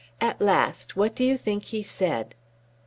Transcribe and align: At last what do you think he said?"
At 0.19 0.41
last 0.41 0.95
what 0.95 1.13
do 1.13 1.23
you 1.23 1.37
think 1.37 1.65
he 1.65 1.83
said?" 1.83 2.33